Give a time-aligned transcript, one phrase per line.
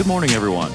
[0.00, 0.72] Good morning, everyone.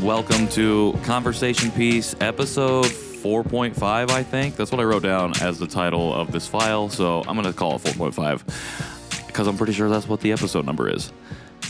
[0.00, 4.54] Welcome to Conversation Piece, episode 4.5, I think.
[4.54, 7.52] That's what I wrote down as the title of this file, so I'm going to
[7.52, 11.12] call it 4.5 because I'm pretty sure that's what the episode number is.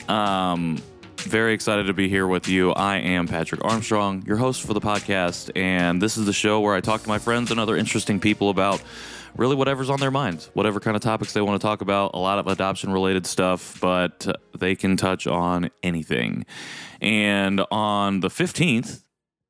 [0.07, 0.83] Um,
[1.29, 2.73] very excited to be here with you.
[2.73, 6.75] I am Patrick Armstrong, your host for the podcast, and this is the show where
[6.75, 8.83] I talk to my friends and other interesting people about
[9.37, 12.19] really whatever's on their minds, whatever kind of topics they want to talk about, a
[12.19, 14.27] lot of adoption related stuff, but
[14.59, 16.47] they can touch on anything.
[17.03, 19.03] And on the 15th,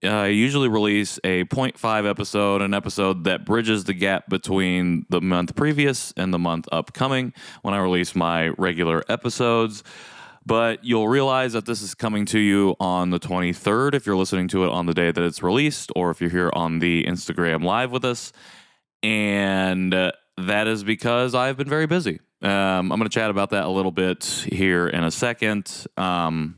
[0.02, 5.54] I usually release a 0.5 episode, an episode that bridges the gap between the month
[5.54, 7.32] previous and the month upcoming
[7.62, 9.84] when I release my regular episodes.
[10.48, 14.48] But you'll realize that this is coming to you on the 23rd if you're listening
[14.48, 17.62] to it on the day that it's released, or if you're here on the Instagram
[17.62, 18.32] live with us.
[19.02, 22.20] And uh, that is because I've been very busy.
[22.40, 25.86] Um, I'm going to chat about that a little bit here in a second.
[25.98, 26.57] Um,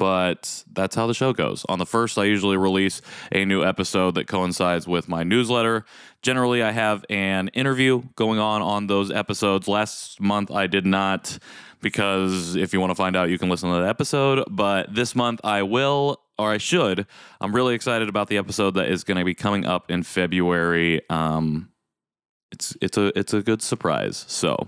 [0.00, 1.66] but that's how the show goes.
[1.68, 5.84] On the first, I usually release a new episode that coincides with my newsletter.
[6.22, 9.68] Generally, I have an interview going on on those episodes.
[9.68, 11.38] Last month, I did not
[11.82, 14.42] because if you want to find out, you can listen to that episode.
[14.48, 17.06] But this month, I will, or I should.
[17.38, 21.02] I'm really excited about the episode that is going to be coming up in February.
[21.10, 21.72] Um,
[22.52, 24.24] it's it's a it's a good surprise.
[24.28, 24.66] So,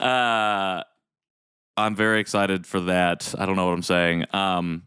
[0.00, 0.82] uh,
[1.76, 3.34] I'm very excited for that.
[3.38, 4.26] I don't know what I'm saying.
[4.34, 4.84] Um,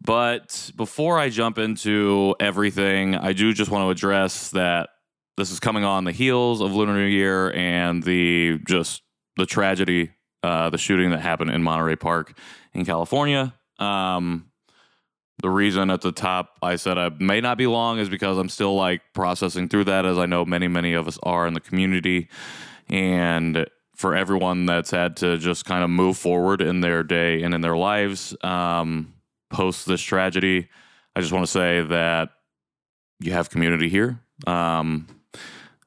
[0.00, 4.90] but before I jump into everything, I do just want to address that
[5.36, 9.02] this is coming on the heels of Lunar New Year and the just
[9.36, 12.38] the tragedy, uh, the shooting that happened in Monterey Park
[12.72, 13.54] in California.
[13.78, 14.46] Um,
[15.42, 18.48] the reason at the top I said I may not be long is because I'm
[18.48, 21.60] still like processing through that, as I know many, many of us are in the
[21.60, 22.28] community.
[22.88, 23.66] And
[23.96, 27.62] for everyone that's had to just kind of move forward in their day and in
[27.62, 29.14] their lives um,
[29.50, 30.68] post this tragedy.
[31.14, 32.30] I just want to say that
[33.20, 34.20] you have community here.
[34.46, 35.08] Um,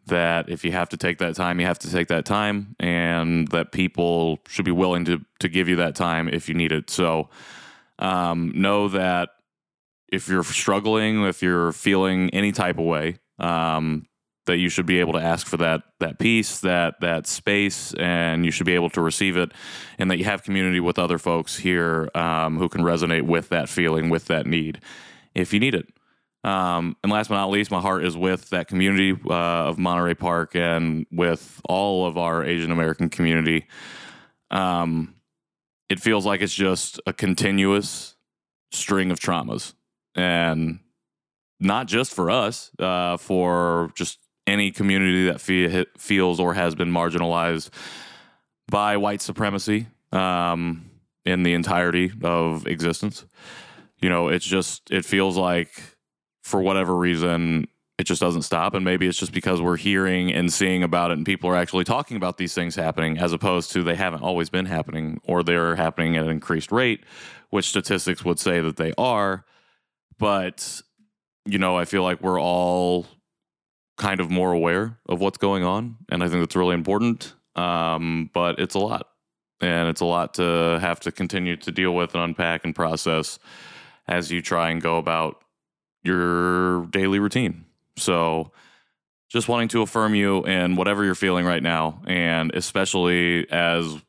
[0.07, 3.47] that if you have to take that time, you have to take that time, and
[3.49, 6.89] that people should be willing to to give you that time if you need it.
[6.89, 7.29] So
[7.99, 9.29] um, know that
[10.11, 14.07] if you're struggling, if you're feeling any type of way, um,
[14.49, 18.43] that you should be able to ask for that that peace, that that space, and
[18.43, 19.51] you should be able to receive it,
[19.99, 23.69] and that you have community with other folks here um, who can resonate with that
[23.69, 24.81] feeling, with that need,
[25.35, 25.87] if you need it.
[26.43, 30.15] Um, and last but not least, my heart is with that community uh, of Monterey
[30.15, 33.67] Park and with all of our Asian American community.
[34.49, 35.15] Um,
[35.89, 38.15] it feels like it's just a continuous
[38.71, 39.73] string of traumas,
[40.15, 40.79] and
[41.59, 46.91] not just for us, uh, for just any community that fe- feels or has been
[46.91, 47.69] marginalized
[48.69, 50.89] by white supremacy um,
[51.25, 53.25] in the entirety of existence.
[54.01, 55.97] You know, it's just, it feels like
[56.43, 57.67] for whatever reason,
[57.97, 58.73] it just doesn't stop.
[58.73, 61.83] And maybe it's just because we're hearing and seeing about it and people are actually
[61.83, 65.75] talking about these things happening as opposed to they haven't always been happening or they're
[65.75, 67.03] happening at an increased rate,
[67.49, 69.45] which statistics would say that they are.
[70.17, 70.81] But,
[71.45, 73.05] you know, I feel like we're all
[73.99, 77.35] kind of more aware of what's going on, and I think that's really important.
[77.55, 79.09] Um, but it's a lot,
[79.61, 83.37] and it's a lot to have to continue to deal with and unpack and process
[84.07, 85.43] as you try and go about
[86.01, 87.65] your daily routine.
[87.97, 88.51] So,
[89.27, 94.01] just wanting to affirm you in whatever you're feeling right now, and especially as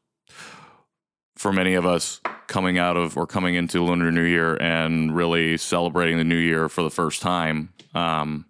[1.36, 5.56] for many of us coming out of or coming into Lunar New Year and really
[5.56, 7.72] celebrating the new year for the first time.
[7.94, 8.46] Um,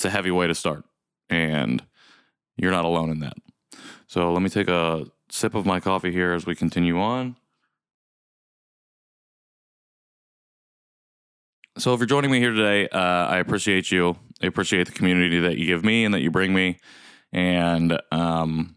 [0.00, 0.86] it's a heavy way to start,
[1.28, 1.84] and
[2.56, 3.34] you're not alone in that.
[4.06, 7.36] So let me take a sip of my coffee here as we continue on.
[11.76, 14.16] So, if you're joining me here today, uh, I appreciate you.
[14.42, 16.78] I appreciate the community that you give me and that you bring me,
[17.30, 18.76] and um,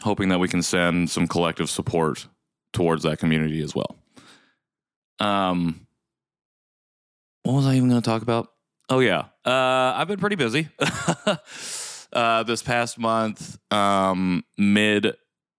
[0.00, 2.28] hoping that we can send some collective support
[2.72, 3.96] towards that community as well.
[5.18, 5.88] Um,
[7.42, 8.52] what was I even going to talk about?
[8.92, 10.68] Oh yeah, uh, I've been pretty busy
[12.12, 13.56] uh, this past month.
[13.72, 15.14] Um, Mid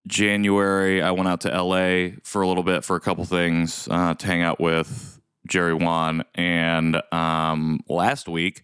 [0.06, 4.16] January, I went out to LA for a little bit for a couple things uh,
[4.16, 8.64] to hang out with Jerry Won, and um, last week.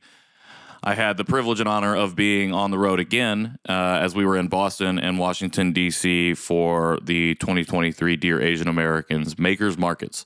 [0.83, 4.25] I had the privilege and honor of being on the road again uh, as we
[4.25, 6.35] were in Boston and Washington, D.C.
[6.35, 10.23] for the 2023 Dear Asian Americans Makers Markets.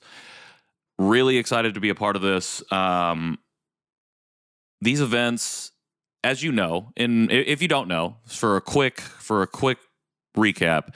[0.98, 2.62] Really excited to be a part of this.
[2.70, 3.38] Um,
[4.82, 5.72] these events,
[6.24, 9.78] as you know, in if you don't know, for a quick for a quick
[10.36, 10.92] recap,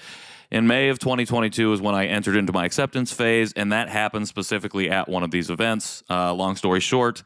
[0.51, 4.29] in May of 2022 is when I entered into my acceptance phase, and that happened
[4.29, 6.03] specifically at one of these events.
[6.11, 7.23] Uh, long story short,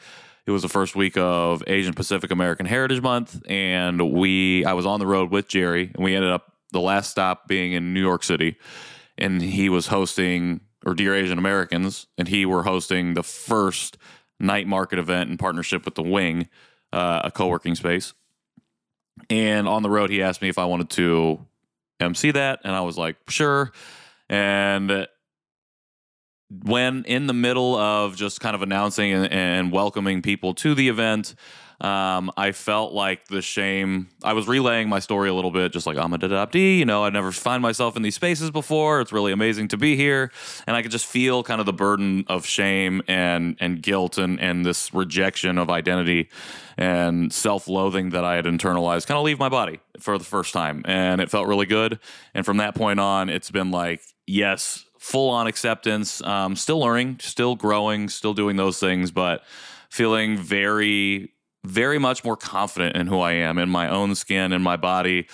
[0.47, 4.85] it was the first week of Asian Pacific American Heritage Month, and we I was
[4.85, 8.03] on the road with Jerry, and we ended up the last stop being in New
[8.03, 8.59] York City,
[9.17, 13.99] and he was hosting or Dear Asian Americans, and he were hosting the first
[14.41, 16.49] night market event in partnership with the Wing,
[16.93, 18.15] uh, a co-working space.
[19.29, 21.47] And on the road, he asked me if I wanted to
[22.01, 23.73] MC that, and I was like, sure.
[24.29, 25.07] And
[26.65, 30.89] when in the middle of just kind of announcing and, and welcoming people to the
[30.89, 31.35] event,
[31.81, 34.09] um, I felt like the shame.
[34.23, 36.79] I was relaying my story a little bit, just like I'm a adoptee.
[36.79, 39.01] You know, I never find myself in these spaces before.
[39.01, 40.31] It's really amazing to be here,
[40.67, 44.39] and I could just feel kind of the burden of shame and and guilt and
[44.41, 46.29] and this rejection of identity
[46.77, 50.83] and self-loathing that I had internalized kind of leave my body for the first time,
[50.85, 51.99] and it felt really good.
[52.35, 56.23] And from that point on, it's been like yes, full on acceptance.
[56.23, 59.43] Um, still learning, still growing, still doing those things, but
[59.89, 61.33] feeling very
[61.65, 65.27] very much more confident in who I am, in my own skin, in my body,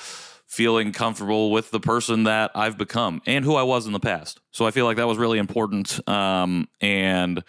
[0.47, 4.41] feeling comfortable with the person that I've become and who I was in the past.
[4.53, 6.07] So I feel like that was really important.
[6.09, 7.43] Um, and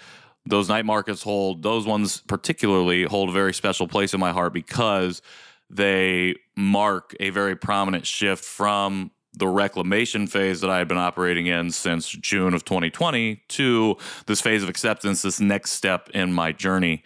[0.45, 4.53] those night markets hold, those ones particularly hold a very special place in my heart
[4.53, 5.21] because
[5.69, 11.47] they mark a very prominent shift from the reclamation phase that I had been operating
[11.47, 16.51] in since June of 2020 to this phase of acceptance, this next step in my
[16.51, 17.03] journey.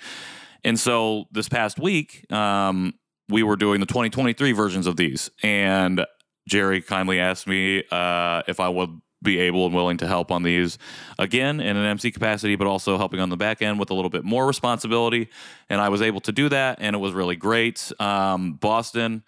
[0.63, 2.93] And so this past week, um,
[3.29, 6.05] we were doing the 2023 versions of these, and
[6.47, 10.43] Jerry kindly asked me uh, if I would be able and willing to help on
[10.43, 10.77] these
[11.19, 14.09] again in an MC capacity, but also helping on the back end with a little
[14.09, 15.29] bit more responsibility.
[15.69, 17.91] And I was able to do that, and it was really great.
[17.99, 19.23] Um, Boston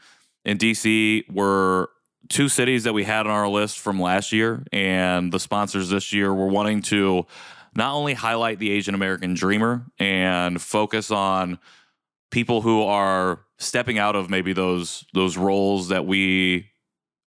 [0.45, 1.89] and DC were
[2.30, 6.12] two cities that we had on our list from last year, and the sponsors this
[6.12, 7.25] year were wanting to
[7.75, 11.60] not only highlight the Asian American dreamer and focus on
[12.31, 16.72] people who are stepping out of maybe those those roles that we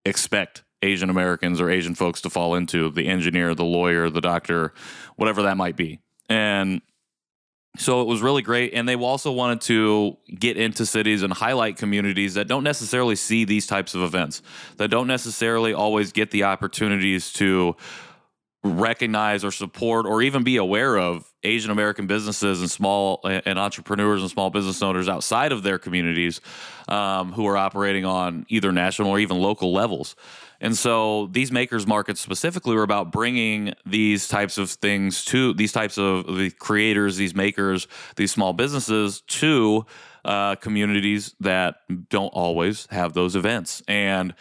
[0.04, 4.72] expect Asian Americans or Asian folks to fall into the engineer, the lawyer, the doctor,
[5.16, 6.00] whatever that might be.
[6.28, 6.82] And
[7.78, 8.72] so it was really great.
[8.74, 13.44] And they also wanted to get into cities and highlight communities that don't necessarily see
[13.44, 14.42] these types of events,
[14.76, 17.76] that don't necessarily always get the opportunities to
[18.72, 24.20] recognize or support or even be aware of Asian American businesses and small and entrepreneurs
[24.20, 26.40] and small business owners outside of their communities
[26.88, 30.16] um, who are operating on either national or even local levels.
[30.60, 35.72] And so these makers markets specifically were about bringing these types of things to these
[35.72, 37.86] types of the creators, these makers,
[38.16, 39.84] these small businesses to
[40.24, 41.76] uh, communities that
[42.08, 43.82] don't always have those events.
[43.86, 44.34] And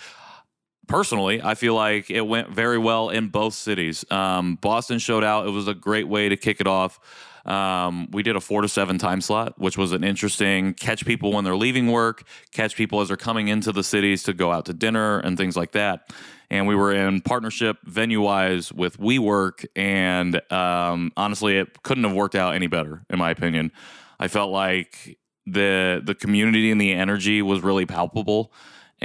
[0.88, 4.06] personally, I feel like it went very well in both cities.
[4.12, 5.48] Um, Boston showed out.
[5.48, 7.00] It was a great way to kick it off.
[7.46, 11.32] Um, we did a four to seven time slot, which was an interesting catch people
[11.32, 14.66] when they're leaving work, catch people as they're coming into the cities to go out
[14.66, 16.12] to dinner and things like that.
[16.50, 22.14] And we were in partnership venue wise with WeWork, and um, honestly, it couldn't have
[22.14, 23.72] worked out any better, in my opinion.
[24.20, 28.52] I felt like the the community and the energy was really palpable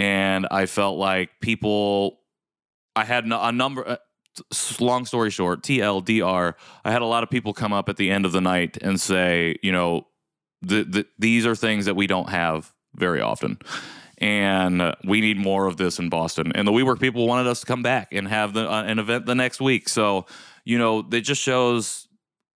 [0.01, 2.21] and I felt like people.
[2.97, 3.87] I had a number.
[3.87, 3.97] Uh,
[4.81, 6.55] long story short, TLDR.
[6.85, 8.99] I had a lot of people come up at the end of the night and
[8.99, 10.07] say, you know,
[10.63, 13.59] the, the, these are things that we don't have very often.
[14.19, 16.53] And uh, we need more of this in Boston.
[16.55, 19.27] And the WeWork people wanted us to come back and have the, uh, an event
[19.27, 19.89] the next week.
[19.89, 20.25] So,
[20.65, 22.09] you know, it just shows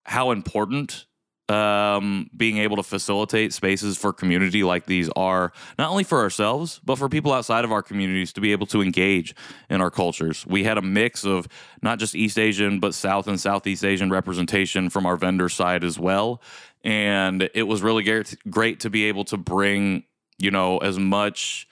[0.05, 1.05] how important
[1.49, 6.81] um, being able to facilitate spaces for community like these are not only for ourselves,
[6.85, 9.35] but for people outside of our communities to be able to engage
[9.69, 10.47] in our cultures.
[10.47, 11.47] We had a mix of
[11.83, 15.99] not just East Asian, but South and Southeast Asian representation from our vendor side as
[15.99, 16.41] well.
[16.83, 20.05] And it was really great to be able to bring,
[20.39, 21.69] you know, as much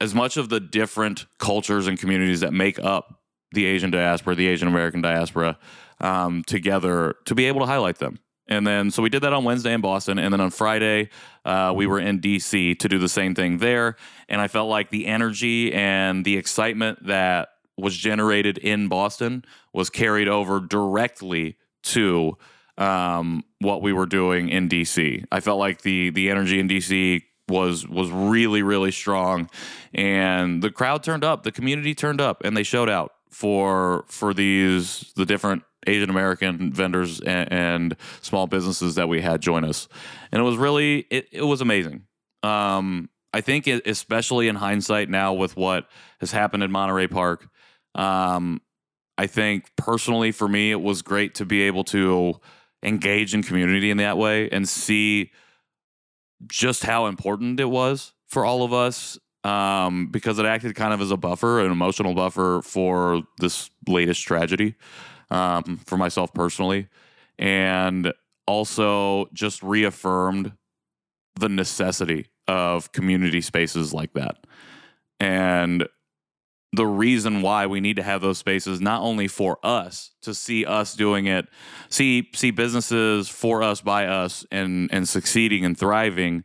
[0.00, 3.20] as much of the different cultures and communities that make up
[3.52, 5.56] the Asian diaspora, the Asian American diaspora,
[6.00, 8.18] um, together to be able to highlight them
[8.52, 10.18] and then, so we did that on Wednesday in Boston.
[10.18, 11.08] And then on Friday,
[11.44, 13.96] uh, we were in DC to do the same thing there.
[14.28, 19.88] And I felt like the energy and the excitement that was generated in Boston was
[19.90, 22.36] carried over directly to
[22.76, 25.24] um, what we were doing in DC.
[25.32, 29.50] I felt like the the energy in DC was was really really strong,
[29.92, 34.32] and the crowd turned up, the community turned up, and they showed out for for
[34.32, 39.88] these the different Asian American vendors and, and, small businesses that we had join us,
[40.30, 42.04] and it was really it, it was amazing.
[42.42, 45.88] Um, I think, it, especially in hindsight now with what
[46.20, 47.48] has happened in Monterey Park,
[47.94, 48.60] um,
[49.16, 52.40] I think personally for me, it was great to be able to
[52.82, 55.30] engage in community in that way and see
[56.46, 61.00] just how important it was for all of us um, because it acted kind of
[61.00, 64.74] as a buffer, an emotional buffer for this latest tragedy
[65.32, 66.88] um, for myself personally.
[67.38, 68.12] And
[68.46, 70.52] also just reaffirmed
[71.38, 74.46] the necessity of community spaces like that.
[75.18, 75.88] And
[76.74, 80.64] the reason why we need to have those spaces not only for us to see
[80.64, 81.46] us doing it
[81.90, 86.44] see see businesses for us by us and and succeeding and thriving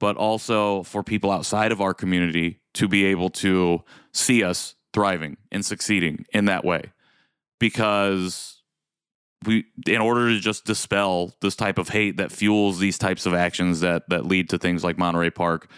[0.00, 3.82] but also for people outside of our community to be able to
[4.14, 6.90] see us thriving and succeeding in that way
[7.58, 8.62] because
[9.44, 13.34] we in order to just dispel this type of hate that fuels these types of
[13.34, 15.68] actions that that lead to things like Monterey Park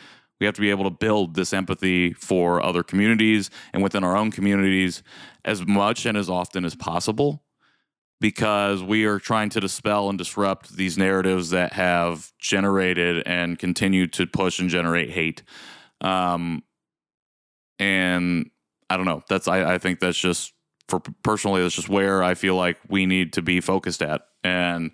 [0.41, 4.17] we have to be able to build this empathy for other communities and within our
[4.17, 5.03] own communities
[5.45, 7.43] as much and as often as possible
[8.21, 14.07] because we are trying to dispel and disrupt these narratives that have generated and continue
[14.09, 15.43] to push and generate hate.
[16.01, 16.63] Um,
[17.79, 18.51] and
[18.91, 19.23] I don't know.
[19.29, 20.53] That's I, I think that's just
[20.89, 24.91] for personally, that's just where I feel like we need to be focused at and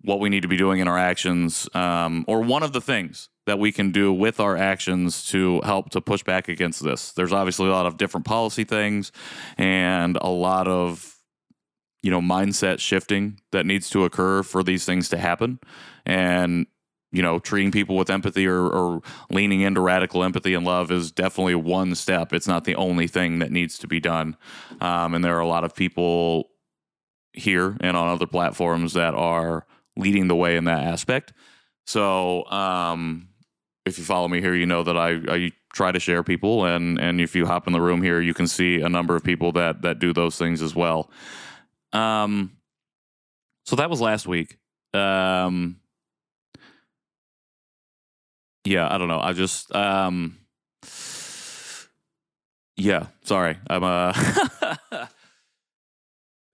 [0.00, 3.28] what we need to be doing in our actions, um, or one of the things
[3.46, 7.12] that we can do with our actions to help to push back against this.
[7.12, 9.12] There's obviously a lot of different policy things
[9.58, 11.16] and a lot of
[12.02, 15.60] you know mindset shifting that needs to occur for these things to happen
[16.04, 16.66] and
[17.12, 21.12] you know treating people with empathy or, or leaning into radical empathy and love is
[21.12, 24.36] definitely one step it's not the only thing that needs to be done
[24.80, 26.50] um, and there are a lot of people
[27.32, 29.66] here and on other platforms that are
[29.96, 31.32] leading the way in that aspect
[31.86, 33.28] so um,
[33.84, 37.00] if you follow me here, you know that I, I try to share people, and
[37.00, 39.52] and if you hop in the room here, you can see a number of people
[39.52, 41.10] that that do those things as well.
[41.92, 42.52] Um,
[43.66, 44.58] so that was last week.
[44.94, 45.80] Um,
[48.64, 49.20] yeah, I don't know.
[49.20, 50.38] I just um,
[52.76, 54.12] yeah, sorry, I'm uh,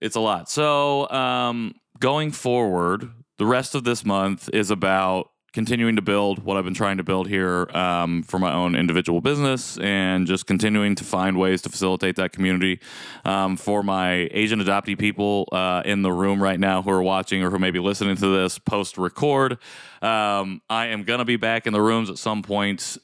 [0.01, 0.49] it's a lot.
[0.49, 6.57] So um, going forward, the rest of this month is about continuing to build what
[6.57, 10.95] I've been trying to build here um, for my own individual business and just continuing
[10.95, 12.79] to find ways to facilitate that community
[13.25, 17.43] um, for my Asian adoptee people uh, in the room right now who are watching
[17.43, 19.53] or who may be listening to this post record.
[20.01, 22.97] Um, I am going to be back in the rooms at some point.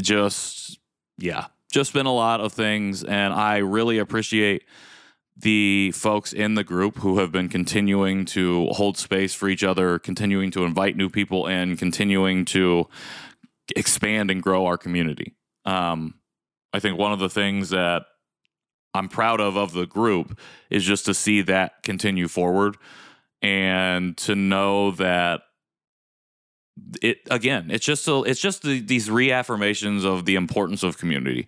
[0.00, 0.78] Just,
[1.18, 3.04] yeah, just been a lot of things.
[3.04, 4.64] And I really appreciate
[5.36, 9.98] the folks in the group who have been continuing to hold space for each other,
[9.98, 12.86] continuing to invite new people in, continuing to
[13.74, 15.34] expand and grow our community.
[15.64, 16.14] Um,
[16.72, 18.02] I think one of the things that
[18.94, 22.76] I'm proud of of the group is just to see that continue forward
[23.42, 25.42] and to know that
[27.02, 31.46] it again it's just a, it's just the, these reaffirmations of the importance of community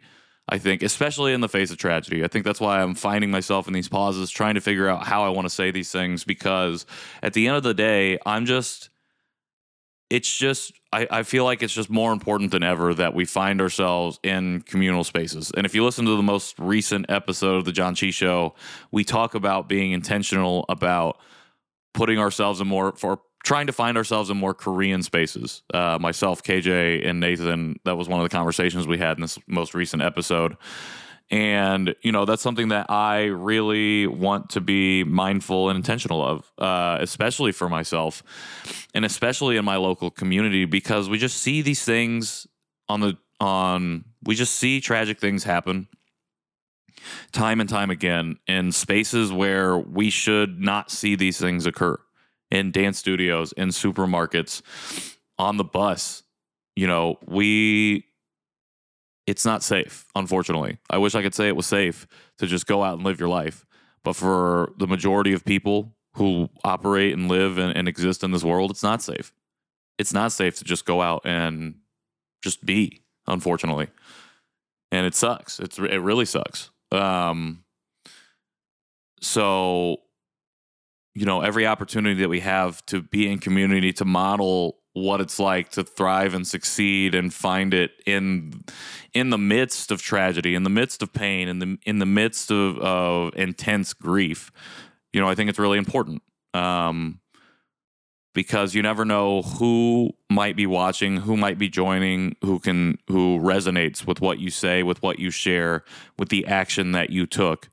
[0.48, 2.24] I think, especially in the face of tragedy.
[2.24, 5.24] I think that's why I'm finding myself in these pauses, trying to figure out how
[5.24, 6.84] I want to say these things because
[7.22, 8.90] at the end of the day, I'm just,
[10.10, 13.60] it's just, I, I feel like it's just more important than ever that we find
[13.60, 15.52] ourselves in communal spaces.
[15.56, 18.54] And if you listen to the most recent episode of the John Chi Show,
[18.90, 21.18] we talk about being intentional about
[21.94, 25.62] putting ourselves in more for trying to find ourselves in more Korean spaces.
[25.72, 29.38] Uh, myself, KJ, and Nathan, that was one of the conversations we had in this
[29.46, 30.56] most recent episode.
[31.30, 36.52] And, you know, that's something that I really want to be mindful and intentional of,
[36.58, 38.22] uh, especially for myself
[38.94, 42.46] and especially in my local community, because we just see these things
[42.88, 45.88] on the, on, we just see tragic things happen
[47.32, 51.98] time and time again in spaces where we should not see these things occur
[52.52, 54.62] in dance studios, in supermarkets,
[55.38, 56.22] on the bus.
[56.76, 58.04] You know, we
[59.26, 60.78] it's not safe, unfortunately.
[60.90, 62.06] I wish I could say it was safe
[62.38, 63.64] to just go out and live your life.
[64.04, 68.44] But for the majority of people who operate and live and, and exist in this
[68.44, 69.32] world, it's not safe.
[69.98, 71.76] It's not safe to just go out and
[72.42, 73.88] just be, unfortunately.
[74.90, 75.58] And it sucks.
[75.58, 76.70] It's it really sucks.
[76.90, 77.64] Um
[79.20, 79.98] so
[81.14, 85.38] you know every opportunity that we have to be in community to model what it's
[85.38, 88.62] like to thrive and succeed and find it in
[89.14, 92.50] in the midst of tragedy in the midst of pain in the in the midst
[92.50, 94.52] of, of intense grief
[95.12, 96.22] You know, I think it's really important.
[96.54, 97.20] Um,
[98.34, 103.38] because you never know who might be watching, who might be joining, who can who
[103.38, 105.84] resonates with what you say, with what you share,
[106.18, 107.68] with the action that you took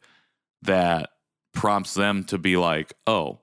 [0.62, 1.12] that
[1.54, 3.40] prompts them to be like, "Oh,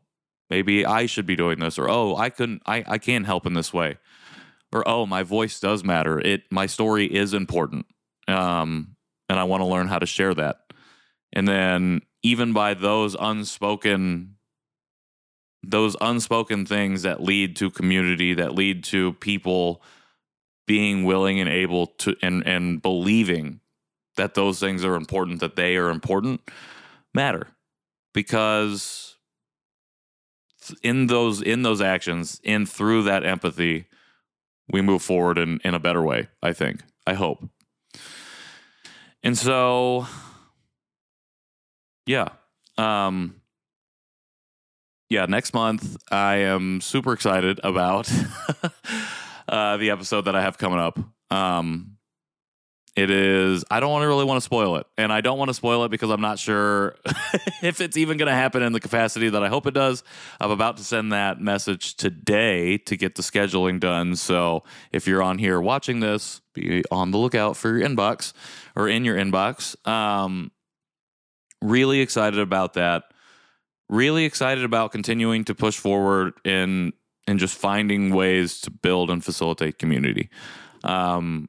[0.50, 3.54] maybe I should be doing this," or "Oh, I couldn't I I can help in
[3.54, 3.98] this way."
[4.72, 6.18] Or, "Oh, my voice does matter.
[6.20, 7.86] It my story is important."
[8.28, 8.96] Um
[9.28, 10.72] and I want to learn how to share that.
[11.32, 14.36] And then even by those unspoken
[15.62, 19.82] those unspoken things that lead to community, that lead to people
[20.66, 23.60] being willing and able to and and believing
[24.16, 26.40] that those things are important, that they are important,
[27.14, 27.48] matter.
[28.16, 29.18] Because
[30.82, 33.85] in those in those actions, in through that empathy,
[34.73, 36.80] we move forward in, in a better way, I think.
[37.06, 37.46] I hope.
[39.23, 40.06] And so
[42.06, 42.28] yeah.
[42.78, 43.42] Um
[45.11, 48.11] yeah, next month I am super excited about
[49.46, 50.99] uh, the episode that I have coming up.
[51.30, 51.95] Um,
[52.96, 53.64] it is.
[53.70, 55.84] I don't want to really want to spoil it, and I don't want to spoil
[55.84, 56.96] it because I'm not sure
[57.62, 60.02] if it's even going to happen in the capacity that I hope it does.
[60.40, 64.16] I'm about to send that message today to get the scheduling done.
[64.16, 68.32] So if you're on here watching this, be on the lookout for your inbox
[68.74, 69.76] or in your inbox.
[69.86, 70.50] Um,
[71.62, 73.04] really excited about that
[73.88, 76.92] really excited about continuing to push forward in
[77.26, 80.30] and just finding ways to build and facilitate community.
[80.84, 81.48] Um,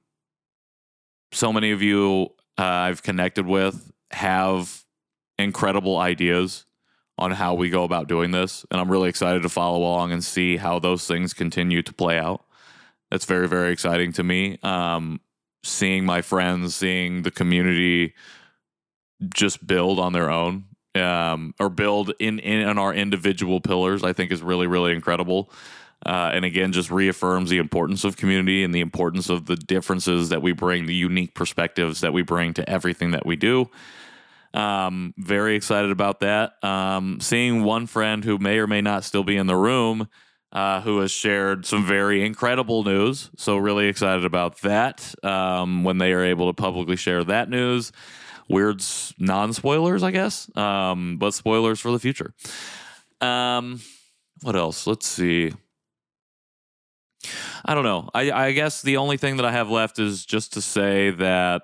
[1.31, 4.83] so many of you uh, I've connected with have
[5.37, 6.65] incredible ideas
[7.17, 10.23] on how we go about doing this, and I'm really excited to follow along and
[10.23, 12.43] see how those things continue to play out.
[13.11, 14.59] That's very very exciting to me.
[14.63, 15.21] Um,
[15.63, 18.13] seeing my friends, seeing the community
[19.33, 20.65] just build on their own
[20.95, 25.51] um, or build in, in our individual pillars, I think is really, really incredible.
[26.05, 30.29] Uh, and again, just reaffirms the importance of community and the importance of the differences
[30.29, 33.69] that we bring, the unique perspectives that we bring to everything that we do.
[34.53, 36.63] Um, very excited about that.
[36.63, 40.07] Um, seeing one friend who may or may not still be in the room,
[40.51, 43.29] uh, who has shared some very incredible news.
[43.35, 47.91] So, really excited about that um, when they are able to publicly share that news
[48.49, 48.81] weird
[49.19, 52.33] non spoilers, I guess, um, but spoilers for the future.
[53.21, 53.81] Um,
[54.41, 54.87] what else?
[54.87, 55.53] Let's see.
[57.65, 58.09] I don't know.
[58.13, 61.63] I, I guess the only thing that I have left is just to say that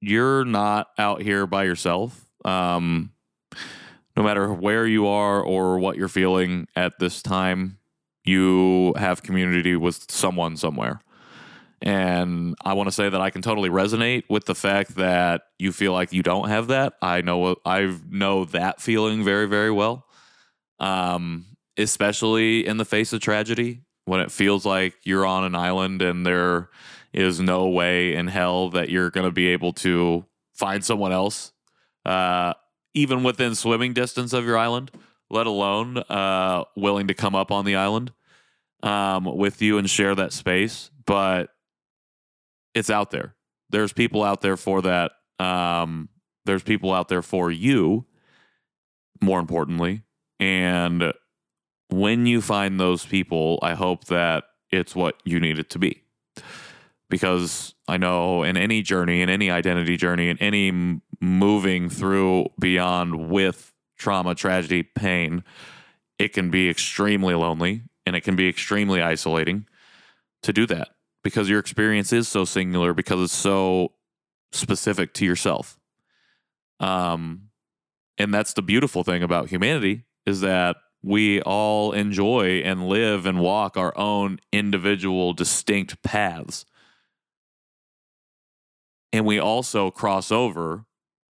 [0.00, 2.26] you're not out here by yourself.
[2.44, 3.12] Um,
[4.16, 7.78] no matter where you are or what you're feeling at this time,
[8.24, 11.00] you have community with someone somewhere.
[11.80, 15.70] And I want to say that I can totally resonate with the fact that you
[15.70, 16.94] feel like you don't have that.
[17.00, 20.04] I know I know that feeling very very well.
[20.80, 26.00] Um, especially in the face of tragedy when it feels like you're on an island
[26.02, 26.70] and there
[27.12, 31.52] is no way in hell that you're going to be able to find someone else
[32.04, 32.54] uh,
[32.94, 34.90] even within swimming distance of your island,
[35.30, 38.12] let alone uh, willing to come up on the island
[38.82, 40.90] um, with you and share that space.
[41.04, 41.50] But
[42.74, 43.34] it's out there.
[43.70, 45.12] There's people out there for that.
[45.38, 46.08] Um,
[46.46, 48.06] there's people out there for you,
[49.20, 50.02] more importantly.
[50.40, 51.12] And
[51.90, 56.02] when you find those people, I hope that it's what you need it to be.
[57.10, 63.30] Because I know in any journey, in any identity journey, in any moving through beyond
[63.30, 65.42] with trauma, tragedy, pain,
[66.18, 69.66] it can be extremely lonely and it can be extremely isolating
[70.42, 70.88] to do that
[71.24, 73.92] because your experience is so singular because it's so
[74.52, 75.78] specific to yourself.
[76.80, 77.48] Um,
[78.18, 83.40] and that's the beautiful thing about humanity is that we all enjoy and live and
[83.40, 86.64] walk our own individual distinct paths.
[89.12, 90.84] And we also cross over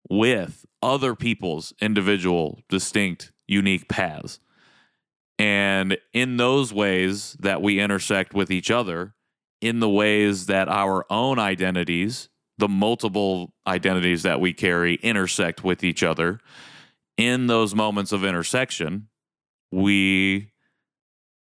[0.09, 4.41] with other people's individual, distinct, unique paths.
[5.39, 9.15] And in those ways that we intersect with each other,
[9.61, 15.85] in the ways that our own identities, the multiple identities that we carry, intersect with
[15.85, 16.41] each other.
[17.17, 19.08] In those moments of intersection,
[19.71, 20.53] we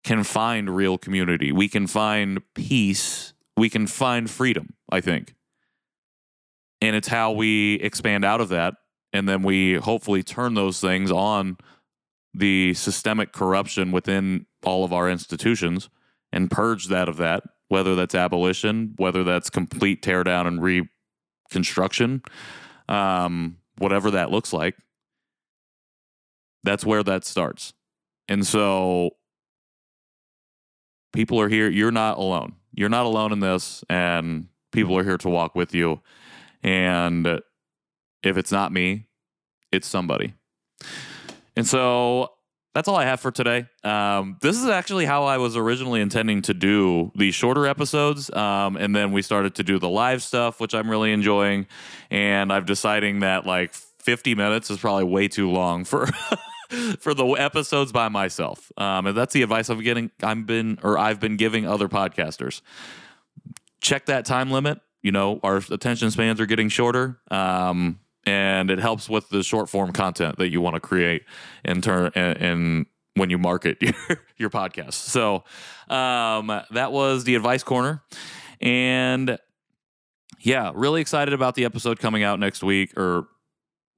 [0.05, 1.53] can find real community.
[1.53, 3.33] We can find peace.
[3.57, 5.35] We can find freedom, I think.
[6.81, 8.75] And it's how we expand out of that.
[9.12, 11.57] And then we hopefully turn those things on
[12.35, 15.88] the systemic corruption within all of our institutions
[16.33, 20.87] and purge that of that whether that's abolition, whether that's complete teardown and
[21.51, 22.22] reconstruction,
[22.87, 24.77] um, whatever that looks like.
[26.62, 27.72] That's where that starts.
[28.28, 29.11] And so
[31.12, 31.68] people are here.
[31.68, 32.54] You're not alone.
[32.72, 36.00] You're not alone in this, and people are here to walk with you.
[36.62, 37.26] And
[38.22, 39.08] if it's not me,
[39.70, 40.35] it's somebody.
[41.54, 42.30] And so
[42.74, 43.66] that's all I have for today.
[43.85, 48.30] Um, this is actually how I was originally intending to do the shorter episodes.
[48.30, 51.66] Um, and then we started to do the live stuff, which I'm really enjoying.
[52.11, 56.08] And I'm deciding that like 50 minutes is probably way too long for.
[56.98, 60.11] for the episodes by myself, um, and that's the advice I'm getting.
[60.22, 62.61] I've been, or I've been giving other podcasters.
[63.80, 64.80] Check that time limit.
[65.02, 67.18] You know, our attention spans are getting shorter.
[67.30, 71.24] Um, and it helps with the short form content that you want to create
[71.64, 73.94] in turn and when you market your,
[74.37, 74.94] your podcast.
[74.94, 75.44] So
[75.88, 78.02] um, that was the advice corner,
[78.61, 79.38] and
[80.40, 83.28] yeah, really excited about the episode coming out next week, or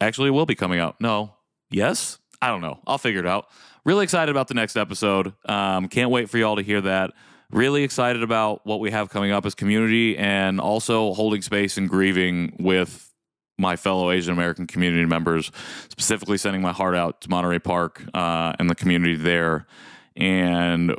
[0.00, 1.00] actually, will be coming out.
[1.00, 1.34] No,
[1.70, 2.78] yes, I don't know.
[2.86, 3.48] I'll figure it out.
[3.86, 5.32] Really excited about the next episode.
[5.46, 7.12] Um, can't wait for y'all to hear that.
[7.50, 11.88] Really excited about what we have coming up as community and also holding space and
[11.88, 13.10] grieving with
[13.56, 15.50] my fellow Asian American community members,
[15.88, 19.66] specifically sending my heart out to Monterey Park uh, and the community there,
[20.14, 20.94] and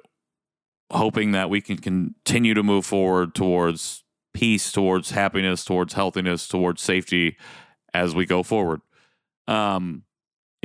[0.92, 4.04] hoping that we can continue to move forward towards
[4.34, 7.38] peace, towards happiness, towards healthiness, towards safety
[7.94, 8.82] as we go forward.
[9.48, 10.05] Um,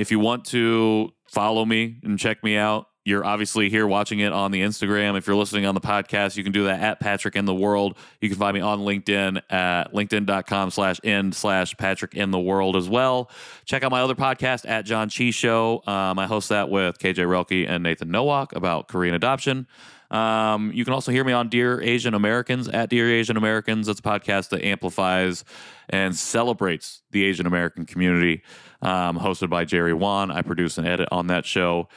[0.01, 4.33] if you want to follow me and check me out, you're obviously here watching it
[4.33, 5.15] on the Instagram.
[5.15, 7.97] If you're listening on the podcast, you can do that at Patrick in the World.
[8.19, 12.75] You can find me on LinkedIn at linkedin.com slash in slash Patrick in the World
[12.75, 13.29] as well.
[13.65, 15.83] Check out my other podcast at John Chi Show.
[15.85, 19.67] Um, I host that with KJ Relke and Nathan Nowak about Korean adoption.
[20.11, 23.87] Um, you can also hear me on Dear Asian Americans at Dear Asian Americans.
[23.87, 25.45] It's a podcast that amplifies
[25.89, 28.43] and celebrates the Asian American community,
[28.81, 30.31] um, hosted by Jerry Won.
[30.31, 31.87] I produce and edit on that show.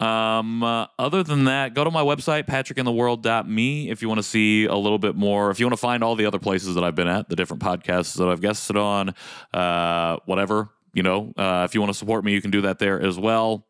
[0.00, 4.64] Um, uh, other than that, go to my website, patrickintheworld.me, if you want to see
[4.64, 5.50] a little bit more.
[5.50, 7.62] If you want to find all the other places that I've been at, the different
[7.62, 9.14] podcasts that I've guested on,
[9.52, 12.78] uh, whatever, you know, uh, if you want to support me, you can do that
[12.78, 13.66] there as well.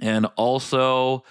[0.00, 1.24] And also,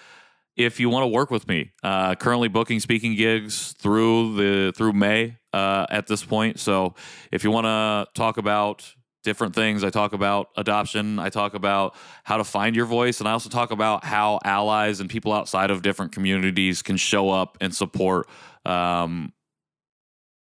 [0.55, 4.93] if you want to work with me, uh, currently booking speaking gigs through the through
[4.93, 6.59] May uh, at this point.
[6.59, 6.95] So
[7.31, 9.83] if you want to talk about different things.
[9.83, 11.19] I talk about adoption.
[11.19, 13.19] I talk about how to find your voice.
[13.19, 17.29] And I also talk about how allies and people outside of different communities can show
[17.29, 18.27] up and support
[18.65, 19.33] um,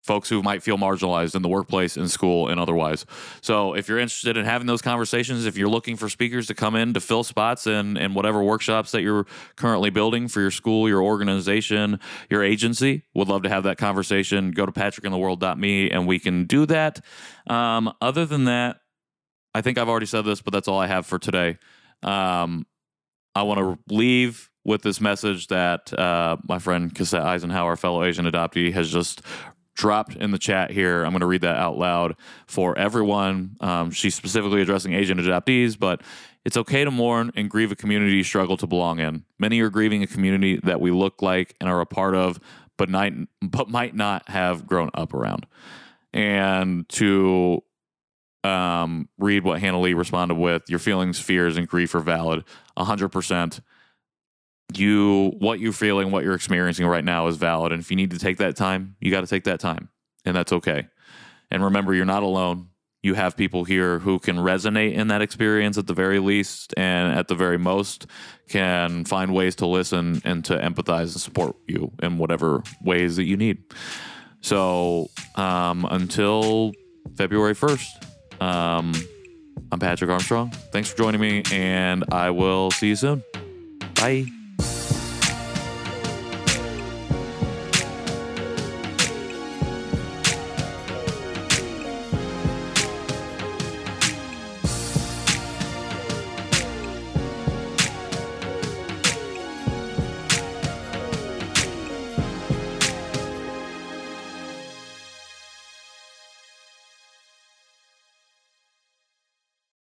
[0.03, 3.05] folks who might feel marginalized in the workplace, in school, and otherwise.
[3.41, 6.75] So if you're interested in having those conversations, if you're looking for speakers to come
[6.75, 10.87] in to fill spots in, in whatever workshops that you're currently building for your school,
[10.87, 14.51] your organization, your agency, would love to have that conversation.
[14.51, 17.03] Go to patrickintheworld.me and we can do that.
[17.47, 18.77] Um, other than that,
[19.53, 21.57] I think I've already said this, but that's all I have for today.
[22.03, 22.65] Um,
[23.35, 28.25] I want to leave with this message that uh, my friend Cassette Eisenhower, fellow Asian
[28.25, 29.21] adoptee, has just
[29.79, 31.05] dropped in the chat here.
[31.05, 33.55] I'm going to read that out loud for everyone.
[33.61, 36.01] Um, she's specifically addressing Asian adoptees, but
[36.43, 39.23] it's okay to mourn and grieve a community you struggle to belong in.
[39.39, 42.41] Many are grieving a community that we look like and are a part of,
[42.75, 45.47] but, might, but might not have grown up around.
[46.11, 47.63] And to
[48.43, 52.43] um, read what Hannah Lee responded with, your feelings, fears, and grief are valid
[52.77, 53.61] 100%
[54.77, 57.71] you what you're feeling, what you're experiencing right now is valid.
[57.71, 59.89] And if you need to take that time, you got to take that time.
[60.25, 60.87] And that's okay.
[61.49, 62.67] And remember, you're not alone.
[63.01, 67.17] You have people here who can resonate in that experience at the very least, and
[67.17, 68.07] at the very most,
[68.49, 73.23] can find ways to listen and to empathize and support you in whatever ways that
[73.23, 73.63] you need.
[74.41, 76.73] So um, until
[77.15, 78.93] February 1st, um,
[79.71, 80.51] I'm Patrick Armstrong.
[80.71, 83.23] Thanks for joining me, and I will see you soon.
[83.95, 84.38] Bye.